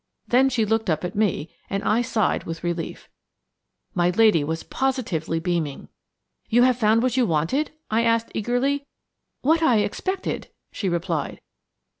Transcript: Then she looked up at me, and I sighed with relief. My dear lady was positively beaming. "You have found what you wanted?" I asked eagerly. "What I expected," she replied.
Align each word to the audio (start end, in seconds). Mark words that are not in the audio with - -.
Then 0.27 0.49
she 0.49 0.65
looked 0.65 0.89
up 0.89 1.03
at 1.05 1.13
me, 1.15 1.53
and 1.69 1.83
I 1.83 2.01
sighed 2.01 2.45
with 2.45 2.63
relief. 2.63 3.07
My 3.93 4.09
dear 4.09 4.17
lady 4.17 4.43
was 4.43 4.63
positively 4.63 5.39
beaming. 5.39 5.89
"You 6.49 6.63
have 6.63 6.79
found 6.79 7.03
what 7.03 7.17
you 7.17 7.27
wanted?" 7.27 7.69
I 7.91 8.01
asked 8.01 8.31
eagerly. 8.33 8.87
"What 9.41 9.61
I 9.61 9.81
expected," 9.81 10.47
she 10.71 10.89
replied. 10.89 11.39